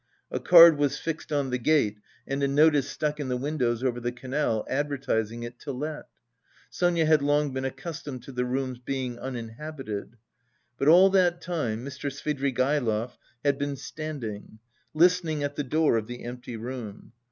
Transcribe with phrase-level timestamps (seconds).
[0.31, 3.99] A card was fixed on the gate and a notice stuck in the windows over
[3.99, 6.07] the canal advertising it to let.
[6.71, 10.15] Sonia had long been accustomed to the room's being uninhabited.
[10.79, 12.11] But all that time Mr.
[12.11, 13.11] Svidrigaïlov
[13.45, 14.57] had been standing,
[14.95, 17.11] listening at the door of the empty room.